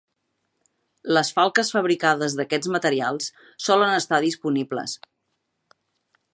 Les 1.17 1.29
falques 1.39 1.69
fabricades 1.75 2.37
d'aquests 2.41 2.71
materials 2.77 3.29
solen 3.69 3.95
estar 4.01 4.23
disponibles. 4.27 4.99